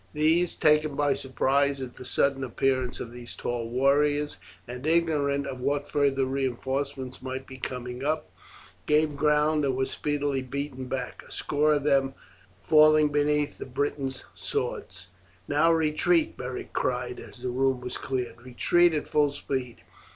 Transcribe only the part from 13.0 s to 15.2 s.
beneath the Britons' swords.